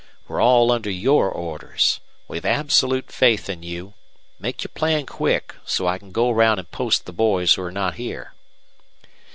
We're 0.27 0.41
all 0.41 0.71
under 0.71 0.89
your 0.89 1.29
orders. 1.29 1.99
We've 2.27 2.43
absolute 2.43 3.11
faith 3.11 3.49
in 3.51 3.61
you. 3.61 3.93
Make 4.39 4.63
your 4.63 4.71
plan 4.73 5.05
quick, 5.05 5.53
so 5.63 5.85
I 5.85 5.99
can 5.99 6.11
go 6.11 6.31
around 6.31 6.57
and 6.57 6.71
post 6.71 7.05
the 7.05 7.13
boys 7.13 7.53
who're 7.53 7.69
not 7.69 7.97
here." 7.97 8.33